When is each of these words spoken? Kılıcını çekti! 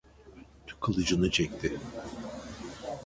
Kılıcını 0.81 1.31
çekti! 1.31 1.79